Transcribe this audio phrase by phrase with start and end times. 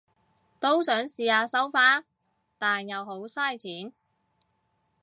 [0.59, 2.03] 都想試下收花，
[2.57, 3.93] 但又好晒錢